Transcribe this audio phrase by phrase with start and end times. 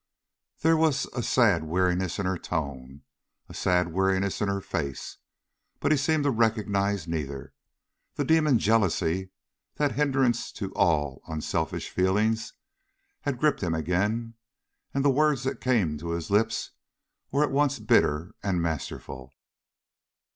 [0.63, 3.03] There was a sad weariness in her tone,
[3.47, 5.17] a sad weariness in her face,
[5.79, 7.53] but he seemed to recognize neither.
[8.15, 9.29] The demon jealousy
[9.75, 12.35] that hindrance to all unselfish feeling
[13.21, 14.33] had gripped him again,
[14.91, 16.71] and the words that came to his lips
[17.31, 19.35] were at once bitter and masterful.